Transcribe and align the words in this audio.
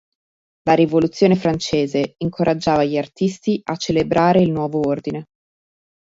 La 0.65 0.73
rivoluzione 0.73 1.35
francese 1.35 2.15
incoraggiava 2.17 2.83
gli 2.83 2.97
artisti 2.97 3.61
a 3.65 3.75
celebrare 3.75 4.41
il 4.41 4.49
nuovo 4.51 4.79
ordine. 4.87 5.25